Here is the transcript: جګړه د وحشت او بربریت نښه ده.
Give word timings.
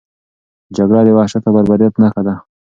جګړه 0.77 1.01
د 1.05 1.09
وحشت 1.17 1.43
او 1.47 1.51
بربریت 1.55 1.93
نښه 2.01 2.21
ده. 2.27 2.35